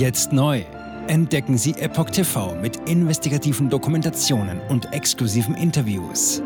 Jetzt 0.00 0.32
neu. 0.32 0.64
Entdecken 1.08 1.58
Sie 1.58 1.72
Epoch 1.72 2.08
TV 2.08 2.54
mit 2.54 2.88
investigativen 2.88 3.68
Dokumentationen 3.68 4.58
und 4.70 4.90
exklusiven 4.94 5.54
Interviews. 5.54 6.40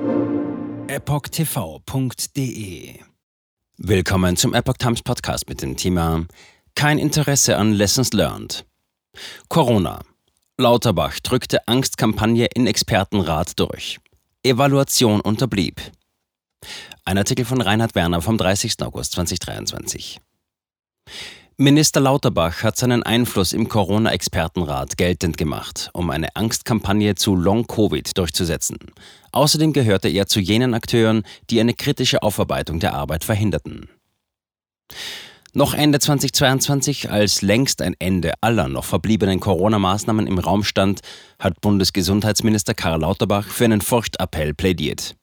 EpochTV.de 0.88 2.18
Willkommen 3.76 4.36
zum 4.36 4.54
Epoch 4.54 4.76
Times 4.78 5.02
Podcast 5.02 5.48
mit 5.48 5.62
dem 5.62 5.76
Thema 5.76 6.26
Kein 6.74 6.98
Interesse 6.98 7.56
an 7.56 7.72
Lessons 7.72 8.12
Learned. 8.12 8.66
Corona. 9.48 10.00
Lauterbach 10.58 11.20
drückte 11.20 11.68
Angstkampagne 11.68 12.48
in 12.56 12.66
Expertenrat 12.66 13.60
durch. 13.60 14.00
Evaluation 14.42 15.20
unterblieb. 15.20 15.80
Ein 17.04 17.18
Artikel 17.18 17.44
von 17.44 17.60
Reinhard 17.60 17.94
Werner 17.94 18.20
vom 18.20 18.36
30. 18.36 18.82
August 18.82 19.12
2023. 19.12 20.20
Minister 21.56 22.00
Lauterbach 22.00 22.64
hat 22.64 22.76
seinen 22.76 23.04
Einfluss 23.04 23.52
im 23.52 23.68
Corona-Expertenrat 23.68 24.96
geltend 24.96 25.36
gemacht, 25.36 25.88
um 25.92 26.10
eine 26.10 26.34
Angstkampagne 26.34 27.14
zu 27.14 27.36
Long-Covid 27.36 28.18
durchzusetzen. 28.18 28.78
Außerdem 29.30 29.72
gehörte 29.72 30.08
er 30.08 30.26
zu 30.26 30.40
jenen 30.40 30.74
Akteuren, 30.74 31.22
die 31.50 31.60
eine 31.60 31.74
kritische 31.74 32.24
Aufarbeitung 32.24 32.80
der 32.80 32.94
Arbeit 32.94 33.22
verhinderten. 33.22 33.88
Noch 35.52 35.74
Ende 35.74 36.00
2022, 36.00 37.12
als 37.12 37.40
längst 37.40 37.82
ein 37.82 37.94
Ende 38.00 38.32
aller 38.40 38.66
noch 38.66 38.84
verbliebenen 38.84 39.38
Corona-Maßnahmen 39.38 40.26
im 40.26 40.40
Raum 40.40 40.64
stand, 40.64 41.02
hat 41.38 41.60
Bundesgesundheitsminister 41.60 42.74
Karl 42.74 43.02
Lauterbach 43.02 43.46
für 43.46 43.66
einen 43.66 43.80
Furchtappell 43.80 44.54
plädiert. 44.54 45.14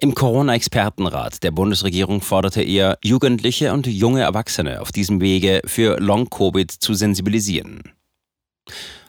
Im 0.00 0.14
Corona-Expertenrat 0.14 1.42
der 1.42 1.50
Bundesregierung 1.50 2.20
forderte 2.20 2.62
er, 2.62 2.98
Jugendliche 3.02 3.72
und 3.72 3.86
junge 3.86 4.22
Erwachsene 4.22 4.80
auf 4.80 4.92
diesem 4.92 5.20
Wege 5.20 5.62
für 5.64 5.98
Long-Covid 6.00 6.70
zu 6.70 6.94
sensibilisieren. 6.94 7.82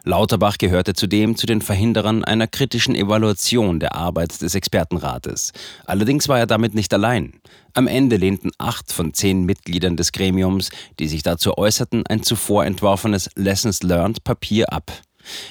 Lauterbach 0.07 0.57
gehörte 0.57 0.93
zudem 0.93 1.35
zu 1.35 1.45
den 1.45 1.61
Verhinderern 1.61 2.23
einer 2.23 2.47
kritischen 2.47 2.95
Evaluation 2.95 3.81
der 3.81 3.93
Arbeit 3.93 4.41
des 4.41 4.55
Expertenrates. 4.55 5.51
Allerdings 5.85 6.29
war 6.29 6.39
er 6.39 6.47
damit 6.47 6.73
nicht 6.73 6.93
allein. 6.93 7.33
Am 7.73 7.87
Ende 7.87 8.15
lehnten 8.15 8.51
acht 8.57 8.93
von 8.93 9.13
zehn 9.13 9.43
Mitgliedern 9.43 9.97
des 9.97 10.13
Gremiums, 10.13 10.69
die 10.99 11.09
sich 11.09 11.23
dazu 11.23 11.57
äußerten, 11.57 12.07
ein 12.07 12.23
zuvor 12.23 12.65
entworfenes 12.65 13.29
Lessons 13.35 13.83
Learned 13.83 14.23
Papier 14.23 14.71
ab. 14.71 14.91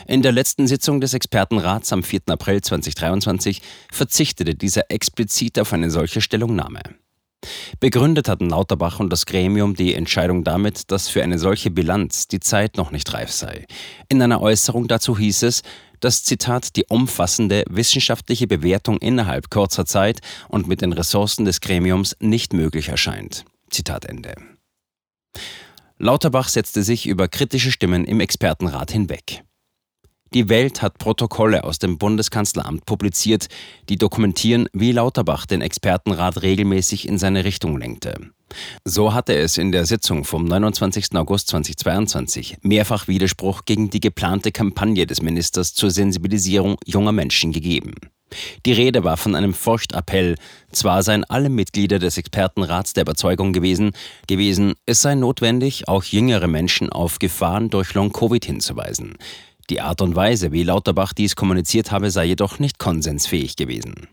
In 0.06 0.22
der 0.22 0.32
letzten 0.32 0.66
Sitzung 0.66 1.00
des 1.00 1.14
Expertenrats 1.14 1.92
am 1.92 2.02
4. 2.02 2.22
April 2.28 2.60
2023 2.60 3.62
verzichtete 3.92 4.54
dieser 4.54 4.90
explizit 4.90 5.58
auf 5.58 5.72
eine 5.72 5.90
solche 5.90 6.20
Stellungnahme. 6.20 6.80
Begründet 7.80 8.28
hatten 8.28 8.50
Lauterbach 8.50 9.00
und 9.00 9.12
das 9.12 9.26
Gremium 9.26 9.74
die 9.74 9.94
Entscheidung 9.94 10.44
damit, 10.44 10.90
dass 10.90 11.08
für 11.08 11.22
eine 11.22 11.38
solche 11.38 11.70
Bilanz 11.70 12.28
die 12.28 12.40
Zeit 12.40 12.76
noch 12.76 12.90
nicht 12.90 13.12
reif 13.12 13.30
sei. 13.30 13.66
In 14.08 14.20
einer 14.22 14.40
Äußerung 14.40 14.88
dazu 14.88 15.18
hieß 15.18 15.42
es, 15.44 15.62
dass 16.00 16.24
Zitat 16.24 16.76
die 16.76 16.84
umfassende 16.88 17.64
wissenschaftliche 17.68 18.46
Bewertung 18.46 18.98
innerhalb 18.98 19.50
kurzer 19.50 19.86
Zeit 19.86 20.20
und 20.48 20.66
mit 20.66 20.82
den 20.82 20.92
Ressourcen 20.92 21.44
des 21.44 21.60
Gremiums 21.60 22.16
nicht 22.20 22.52
möglich 22.52 22.88
erscheint. 22.88 23.44
Zitat 23.70 24.04
Ende. 24.04 24.34
Lauterbach 25.98 26.48
setzte 26.48 26.82
sich 26.82 27.06
über 27.06 27.28
kritische 27.28 27.72
Stimmen 27.72 28.04
im 28.04 28.20
Expertenrat 28.20 28.90
hinweg. 28.90 29.42
Die 30.34 30.48
Welt 30.48 30.82
hat 30.82 30.98
Protokolle 30.98 31.64
aus 31.64 31.78
dem 31.78 31.98
Bundeskanzleramt 31.98 32.84
publiziert, 32.84 33.46
die 33.88 33.96
dokumentieren, 33.96 34.68
wie 34.72 34.92
Lauterbach 34.92 35.46
den 35.46 35.60
Expertenrat 35.60 36.42
regelmäßig 36.42 37.08
in 37.08 37.18
seine 37.18 37.44
Richtung 37.44 37.78
lenkte. 37.78 38.14
So 38.84 39.14
hatte 39.14 39.34
es 39.34 39.58
in 39.58 39.72
der 39.72 39.86
Sitzung 39.86 40.24
vom 40.24 40.44
29. 40.44 41.14
August 41.14 41.48
2022 41.48 42.58
mehrfach 42.62 43.08
Widerspruch 43.08 43.64
gegen 43.64 43.90
die 43.90 44.00
geplante 44.00 44.52
Kampagne 44.52 45.06
des 45.06 45.22
Ministers 45.22 45.74
zur 45.74 45.90
Sensibilisierung 45.90 46.76
junger 46.84 47.12
Menschen 47.12 47.52
gegeben. 47.52 47.94
Die 48.64 48.72
Rede 48.72 49.04
war 49.04 49.16
von 49.16 49.34
einem 49.34 49.54
Furchtappell. 49.54 50.34
Zwar 50.72 51.02
seien 51.02 51.24
alle 51.24 51.48
Mitglieder 51.48 51.98
des 51.98 52.18
Expertenrats 52.18 52.92
der 52.92 53.02
Überzeugung 53.02 53.52
gewesen, 53.52 53.92
gewesen, 54.26 54.74
es 54.84 55.02
sei 55.02 55.14
notwendig, 55.14 55.88
auch 55.88 56.04
jüngere 56.04 56.48
Menschen 56.48 56.90
auf 56.90 57.18
Gefahren 57.18 57.70
durch 57.70 57.94
Long-Covid 57.94 58.44
hinzuweisen. 58.44 59.16
Die 59.70 59.80
Art 59.80 60.00
und 60.00 60.14
Weise, 60.14 60.52
wie 60.52 60.62
Lauterbach 60.62 61.12
dies 61.12 61.36
kommuniziert 61.36 61.90
habe, 61.90 62.10
sei 62.10 62.26
jedoch 62.26 62.58
nicht 62.58 62.78
konsensfähig 62.78 63.56
gewesen. 63.56 64.08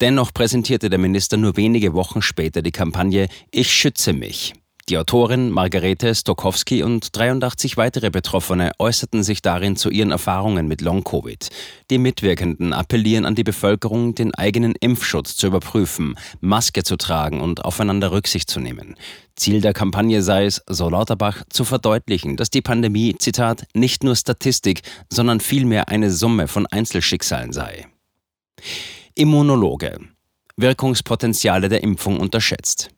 Dennoch 0.00 0.34
präsentierte 0.34 0.90
der 0.90 0.98
Minister 0.98 1.36
nur 1.36 1.56
wenige 1.56 1.94
Wochen 1.94 2.20
später 2.20 2.60
die 2.60 2.72
Kampagne 2.72 3.28
Ich 3.50 3.72
schütze 3.72 4.12
mich. 4.12 4.52
Die 4.88 4.98
Autorin 4.98 5.50
Margarete 5.50 6.14
Stokowski 6.14 6.84
und 6.84 7.08
83 7.16 7.76
weitere 7.76 8.10
Betroffene 8.10 8.70
äußerten 8.78 9.24
sich 9.24 9.42
darin 9.42 9.74
zu 9.74 9.90
ihren 9.90 10.12
Erfahrungen 10.12 10.68
mit 10.68 10.80
Long-Covid. 10.80 11.48
Die 11.90 11.98
Mitwirkenden 11.98 12.72
appellieren 12.72 13.26
an 13.26 13.34
die 13.34 13.42
Bevölkerung, 13.42 14.14
den 14.14 14.32
eigenen 14.32 14.76
Impfschutz 14.78 15.36
zu 15.36 15.48
überprüfen, 15.48 16.14
Maske 16.38 16.84
zu 16.84 16.96
tragen 16.96 17.40
und 17.40 17.64
aufeinander 17.64 18.12
Rücksicht 18.12 18.48
zu 18.48 18.60
nehmen. 18.60 18.94
Ziel 19.34 19.60
der 19.60 19.72
Kampagne 19.72 20.22
sei 20.22 20.44
es, 20.44 20.62
so 20.68 20.88
Lauterbach, 20.88 21.42
zu 21.50 21.64
verdeutlichen, 21.64 22.36
dass 22.36 22.50
die 22.50 22.62
Pandemie, 22.62 23.16
Zitat, 23.18 23.66
nicht 23.74 24.04
nur 24.04 24.14
Statistik, 24.14 24.82
sondern 25.10 25.40
vielmehr 25.40 25.88
eine 25.88 26.12
Summe 26.12 26.46
von 26.46 26.64
Einzelschicksalen 26.64 27.52
sei. 27.52 27.88
Immunologe. 29.16 29.98
Wirkungspotenziale 30.56 31.68
der 31.68 31.82
Impfung 31.82 32.20
unterschätzt. 32.20 32.90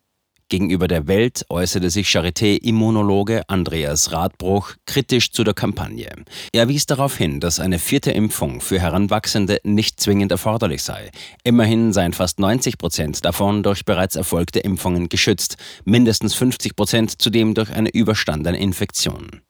Gegenüber 0.49 0.87
der 0.87 1.05
Welt 1.05 1.45
äußerte 1.49 1.91
sich 1.91 2.07
Charité-Immunologe 2.09 3.43
Andreas 3.47 4.11
Radbruch 4.11 4.73
kritisch 4.87 5.31
zu 5.31 5.43
der 5.43 5.53
Kampagne. 5.53 6.09
Er 6.51 6.67
wies 6.67 6.87
darauf 6.87 7.15
hin, 7.15 7.39
dass 7.39 7.59
eine 7.59 7.77
vierte 7.77 8.09
Impfung 8.09 8.59
für 8.59 8.79
Heranwachsende 8.79 9.59
nicht 9.63 10.01
zwingend 10.01 10.31
erforderlich 10.31 10.81
sei. 10.81 11.11
Immerhin 11.43 11.93
seien 11.93 12.13
fast 12.13 12.39
90 12.39 12.79
Prozent 12.79 13.23
davon 13.25 13.61
durch 13.61 13.85
bereits 13.85 14.15
erfolgte 14.15 14.59
Impfungen 14.59 15.07
geschützt, 15.07 15.57
mindestens 15.85 16.33
50 16.33 16.75
Prozent 16.75 17.21
zudem 17.21 17.53
durch 17.53 17.71
eine 17.71 17.89
überstandene 17.89 18.57
Infektion. 18.57 19.41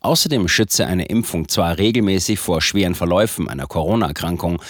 Außerdem 0.00 0.48
schütze 0.48 0.86
eine 0.86 1.06
Impfung 1.06 1.48
zwar 1.48 1.78
regelmäßig 1.78 2.38
vor 2.38 2.60
schweren 2.60 2.94
Verläufen 2.94 3.48
einer 3.48 3.66
Corona-Erkrankung, 3.66 4.60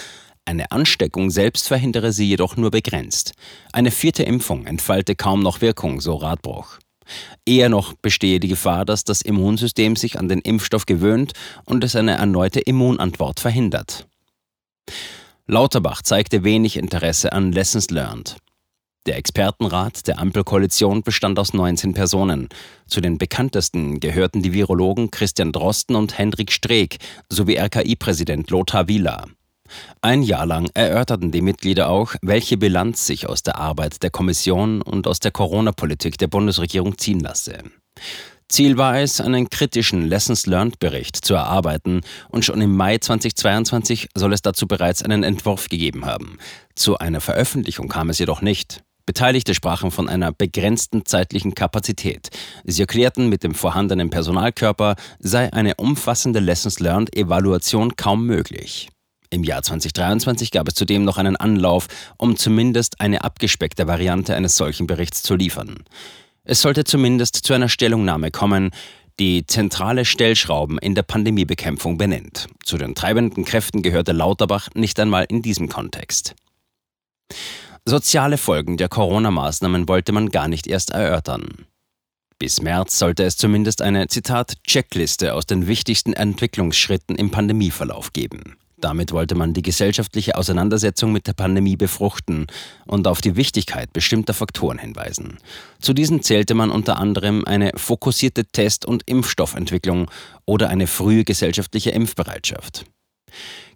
eine 0.45 0.71
Ansteckung 0.71 1.31
selbst 1.31 1.67
verhindere 1.67 2.13
sie 2.13 2.27
jedoch 2.27 2.55
nur 2.55 2.71
begrenzt. 2.71 3.33
Eine 3.73 3.91
vierte 3.91 4.23
Impfung 4.23 4.65
entfalte 4.65 5.15
kaum 5.15 5.41
noch 5.41 5.61
Wirkung, 5.61 6.01
so 6.01 6.15
Radbruch. 6.15 6.79
Eher 7.45 7.69
noch 7.69 7.93
bestehe 7.93 8.39
die 8.39 8.47
Gefahr, 8.47 8.85
dass 8.85 9.03
das 9.03 9.21
Immunsystem 9.21 9.95
sich 9.95 10.19
an 10.19 10.27
den 10.27 10.39
Impfstoff 10.39 10.85
gewöhnt 10.85 11.33
und 11.65 11.83
es 11.83 11.95
eine 11.95 12.13
erneute 12.13 12.59
Immunantwort 12.59 13.39
verhindert. 13.39 14.07
Lauterbach 15.47 16.01
zeigte 16.01 16.43
wenig 16.43 16.77
Interesse 16.77 17.31
an 17.31 17.51
Lessons 17.51 17.89
Learned. 17.91 18.37
Der 19.05 19.17
Expertenrat 19.17 20.07
der 20.07 20.17
Ampelkoalition 20.17 21.03
bestand 21.03 21.37
aus 21.37 21.53
19 21.53 21.93
Personen. 21.93 22.49
Zu 22.87 23.01
den 23.01 23.19
bekanntesten 23.19 23.99
gehörten 23.99 24.41
die 24.41 24.53
Virologen 24.53 25.11
Christian 25.11 25.51
Drosten 25.51 25.95
und 25.95 26.17
Hendrik 26.17 26.51
Streeck 26.51 26.97
sowie 27.29 27.57
RKI-Präsident 27.59 28.49
Lothar 28.49 28.87
Wieler. 28.87 29.27
Ein 30.01 30.21
Jahr 30.21 30.45
lang 30.45 30.69
erörterten 30.73 31.31
die 31.31 31.41
Mitglieder 31.41 31.89
auch, 31.89 32.15
welche 32.21 32.57
Bilanz 32.57 33.05
sich 33.05 33.27
aus 33.27 33.43
der 33.43 33.57
Arbeit 33.57 34.03
der 34.03 34.11
Kommission 34.11 34.81
und 34.81 35.07
aus 35.07 35.19
der 35.19 35.31
Corona-Politik 35.31 36.17
der 36.17 36.27
Bundesregierung 36.27 36.97
ziehen 36.97 37.19
lasse. 37.19 37.63
Ziel 38.47 38.77
war 38.77 38.99
es, 38.99 39.19
einen 39.21 39.49
kritischen 39.49 40.07
Lessons 40.07 40.45
Learned 40.45 40.77
Bericht 40.77 41.15
zu 41.17 41.33
erarbeiten 41.33 42.01
und 42.29 42.45
schon 42.45 42.61
im 42.61 42.75
Mai 42.75 42.99
2022 42.99 44.09
soll 44.13 44.33
es 44.33 44.43
dazu 44.43 44.67
bereits 44.67 45.01
einen 45.01 45.23
Entwurf 45.23 45.67
gegeben 45.67 46.05
haben. 46.05 46.37
Zu 46.75 46.99
einer 46.99 47.21
Veröffentlichung 47.21 47.87
kam 47.87 48.09
es 48.11 48.19
jedoch 48.19 48.41
nicht. 48.41 48.83
Beteiligte 49.07 49.53
sprachen 49.53 49.91
von 49.91 50.09
einer 50.09 50.31
begrenzten 50.31 51.05
zeitlichen 51.05 51.53
Kapazität. 51.53 52.29
Sie 52.63 52.81
erklärten, 52.81 53.29
mit 53.29 53.43
dem 53.43 53.53
vorhandenen 53.53 54.09
Personalkörper 54.09 54.95
sei 55.19 55.51
eine 55.53 55.75
umfassende 55.75 56.39
Lessons 56.39 56.79
Learned 56.79 57.15
Evaluation 57.15 57.95
kaum 57.95 58.25
möglich. 58.25 58.89
Im 59.29 59.43
Jahr 59.43 59.63
2023 59.63 60.51
gab 60.51 60.67
es 60.67 60.75
zudem 60.75 61.03
noch 61.03 61.17
einen 61.17 61.35
Anlauf, 61.35 61.87
um 62.17 62.35
zumindest 62.35 63.01
eine 63.01 63.23
abgespeckte 63.23 63.87
Variante 63.87 64.35
eines 64.35 64.55
solchen 64.55 64.87
Berichts 64.87 65.23
zu 65.23 65.35
liefern. 65.35 65.83
Es 66.43 66.61
sollte 66.61 66.83
zumindest 66.83 67.35
zu 67.37 67.53
einer 67.53 67.69
Stellungnahme 67.69 68.31
kommen, 68.31 68.71
die 69.19 69.45
zentrale 69.47 70.05
Stellschrauben 70.05 70.77
in 70.77 70.93
der 70.93 71.03
Pandemiebekämpfung 71.03 71.97
benennt. 71.97 72.47
Zu 72.63 72.77
den 72.77 72.95
treibenden 72.95 73.45
Kräften 73.45 73.81
gehörte 73.81 74.11
Lauterbach 74.11 74.69
nicht 74.73 74.99
einmal 74.99 75.25
in 75.29 75.41
diesem 75.41 75.69
Kontext. 75.69 76.35
Soziale 77.85 78.37
Folgen 78.37 78.77
der 78.77 78.89
Corona-Maßnahmen 78.89 79.87
wollte 79.87 80.11
man 80.11 80.29
gar 80.29 80.47
nicht 80.47 80.67
erst 80.67 80.91
erörtern. 80.91 81.65
Bis 82.39 82.61
März 82.61 82.99
sollte 82.99 83.23
es 83.23 83.37
zumindest 83.37 83.81
eine, 83.81 84.07
Zitat, 84.07 84.55
Checkliste 84.67 85.33
aus 85.33 85.45
den 85.45 85.67
wichtigsten 85.67 86.11
Entwicklungsschritten 86.13 87.15
im 87.15 87.31
Pandemieverlauf 87.31 88.11
geben. 88.11 88.57
Damit 88.85 89.13
wollte 89.13 89.33
man 89.33 89.55
die 89.55 89.63
gesellschaftliche 89.63 90.37
Auseinandersetzung 90.37 91.11
mit 91.11 91.25
der 91.25 91.33
Pandemie 91.33 91.75
befruchten 91.75 92.45
und 92.85 93.07
auf 93.07 93.19
die 93.19 93.35
Wichtigkeit 93.35 93.91
bestimmter 93.93 94.35
Faktoren 94.35 94.77
hinweisen. 94.77 95.39
Zu 95.79 95.95
diesen 95.95 96.21
zählte 96.21 96.53
man 96.53 96.69
unter 96.69 96.99
anderem 96.99 97.45
eine 97.45 97.71
fokussierte 97.77 98.45
Test- 98.45 98.85
und 98.85 99.01
Impfstoffentwicklung 99.07 100.11
oder 100.45 100.69
eine 100.69 100.85
frühe 100.85 101.23
gesellschaftliche 101.23 101.89
Impfbereitschaft. 101.89 102.85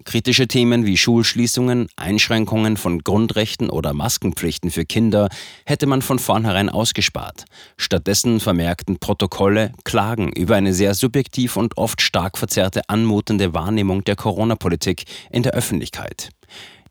Kritische 0.05 0.47
Themen 0.47 0.85
wie 0.85 0.97
Schulschließungen, 0.97 1.87
Einschränkungen 1.95 2.77
von 2.77 2.99
Grundrechten 2.99 3.69
oder 3.69 3.93
Maskenpflichten 3.93 4.71
für 4.71 4.85
Kinder 4.85 5.29
hätte 5.65 5.85
man 5.85 6.01
von 6.01 6.19
vornherein 6.19 6.69
ausgespart. 6.69 7.45
Stattdessen 7.77 8.39
vermerkten 8.39 8.99
Protokolle 8.99 9.73
Klagen 9.83 10.31
über 10.31 10.55
eine 10.55 10.73
sehr 10.73 10.95
subjektiv 10.95 11.57
und 11.57 11.77
oft 11.77 12.01
stark 12.01 12.37
verzerrte 12.37 12.81
anmutende 12.87 13.53
Wahrnehmung 13.53 14.03
der 14.03 14.15
Corona-Politik 14.15 15.03
in 15.31 15.43
der 15.43 15.53
Öffentlichkeit. 15.53 16.29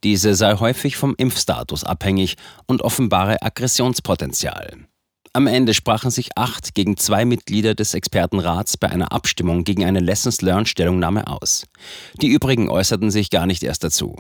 Diese 0.05 0.35
sei 0.35 0.55
häufig 0.55 0.97
vom 0.97 1.15
Impfstatus 1.17 1.83
abhängig 1.83 2.37
und 2.67 2.83
offenbare 2.83 3.43
Aggressionspotenzial. 3.43 4.87
Am 5.33 5.47
Ende 5.47 5.75
sprachen 5.75 6.11
sich 6.11 6.31
acht 6.37 6.75
gegen 6.75 6.97
zwei 6.97 7.25
Mitglieder 7.25 7.75
des 7.75 7.95
Expertenrats 7.95 8.77
bei 8.77 8.89
einer 8.89 9.13
Abstimmung 9.13 9.65
gegen 9.65 9.85
eine 9.85 10.01
Lessons 10.01 10.41
Learned 10.41 10.69
Stellungnahme 10.69 11.27
aus. 11.27 11.67
Die 12.21 12.29
übrigen 12.29 12.71
äußerten 12.71 13.11
sich 13.11 13.31
gar 13.31 13.47
nicht 13.47 13.63
erst 13.63 13.85
dazu. 13.85 14.17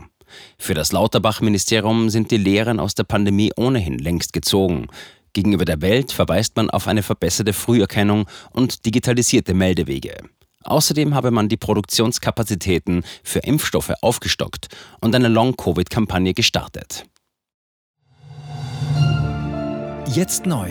Für 0.58 0.74
das 0.74 0.92
Lauterbach-Ministerium 0.92 2.10
sind 2.10 2.30
die 2.30 2.36
Lehren 2.36 2.80
aus 2.80 2.94
der 2.94 3.04
Pandemie 3.04 3.52
ohnehin 3.56 3.98
längst 3.98 4.32
gezogen. 4.32 4.88
Gegenüber 5.32 5.64
der 5.64 5.80
Welt 5.80 6.12
verweist 6.12 6.56
man 6.56 6.68
auf 6.70 6.86
eine 6.86 7.02
verbesserte 7.02 7.52
Früherkennung 7.52 8.26
und 8.50 8.84
digitalisierte 8.84 9.54
Meldewege. 9.54 10.16
Außerdem 10.64 11.14
habe 11.14 11.30
man 11.30 11.48
die 11.48 11.56
Produktionskapazitäten 11.56 13.04
für 13.22 13.38
Impfstoffe 13.38 13.92
aufgestockt 14.02 14.68
und 15.00 15.14
eine 15.14 15.28
Long-Covid-Kampagne 15.28 16.34
gestartet. 16.34 17.06
Jetzt 20.14 20.46
neu 20.46 20.70